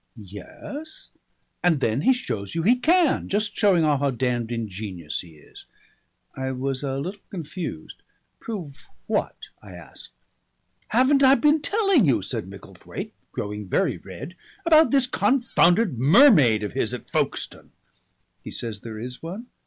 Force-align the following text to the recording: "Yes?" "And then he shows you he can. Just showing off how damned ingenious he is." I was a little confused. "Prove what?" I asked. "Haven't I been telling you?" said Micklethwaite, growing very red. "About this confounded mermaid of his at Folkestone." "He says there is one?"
"Yes?" 0.17 1.09
"And 1.63 1.79
then 1.79 2.01
he 2.01 2.11
shows 2.13 2.55
you 2.55 2.63
he 2.63 2.75
can. 2.75 3.29
Just 3.29 3.55
showing 3.55 3.83
off 3.85 3.99
how 3.99 4.09
damned 4.09 4.51
ingenious 4.51 5.19
he 5.19 5.35
is." 5.35 5.67
I 6.35 6.53
was 6.53 6.81
a 6.81 6.97
little 6.97 7.21
confused. 7.29 8.01
"Prove 8.39 8.89
what?" 9.05 9.35
I 9.61 9.73
asked. 9.73 10.13
"Haven't 10.87 11.21
I 11.21 11.35
been 11.35 11.61
telling 11.61 12.05
you?" 12.07 12.23
said 12.23 12.47
Micklethwaite, 12.49 13.13
growing 13.31 13.67
very 13.67 13.97
red. 13.97 14.35
"About 14.65 14.89
this 14.89 15.05
confounded 15.05 15.99
mermaid 15.99 16.63
of 16.63 16.73
his 16.73 16.95
at 16.95 17.07
Folkestone." 17.07 17.71
"He 18.43 18.49
says 18.49 18.79
there 18.79 18.97
is 18.99 19.21
one?" 19.21 19.49